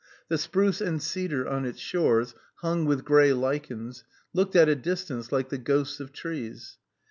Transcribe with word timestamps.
The 0.29 0.39
spruce 0.39 0.81
and 0.81 0.99
cedar 0.99 1.47
on 1.47 1.63
its 1.63 1.77
shores, 1.79 2.33
hung 2.61 2.85
with 2.85 3.05
gray 3.05 3.33
lichens, 3.33 4.03
looked 4.33 4.55
at 4.55 4.67
a 4.67 4.73
distance 4.73 5.31
like 5.31 5.49
the 5.49 5.59
ghosts 5.59 5.99
of 5.99 6.11
trees. 6.11 6.79